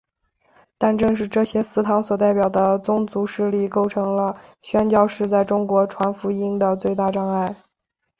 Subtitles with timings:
[0.79, 7.55] 但正是这些祠堂所代表的宗族势力构成了宣教士在中国传福音的最大障碍。